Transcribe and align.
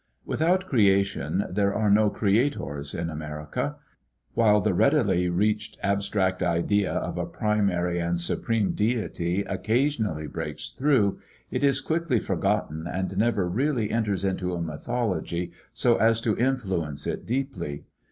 Without 0.25 0.65
creation, 0.65 1.45
there 1.47 1.75
are 1.75 1.91
no 1.91 2.09
creators 2.09 2.95
in 2.95 3.11
America. 3.11 3.75
While 4.33 4.59
the 4.59 4.73
readily 4.73 5.29
reached 5.29 5.77
abstract 5.83 6.41
idea 6.41 6.91
of 6.91 7.19
a 7.19 7.27
primary 7.27 7.99
and 7.99 8.19
supreme 8.19 8.71
deity 8.71 9.43
occasionally 9.43 10.25
breaks 10.25 10.71
through, 10.71 11.19
it 11.51 11.63
is 11.63 11.81
quickly 11.81 12.17
forgotten 12.17 12.87
and 12.91 13.15
never 13.15 13.47
really 13.47 13.91
enters 13.91 14.25
into 14.25 14.55
a 14.55 14.61
mythology 14.63 15.51
so 15.71 15.97
as 15.97 16.19
to 16.21 16.35
influence 16.35 17.05
it 17.05 17.27
deeply. 17.27 17.83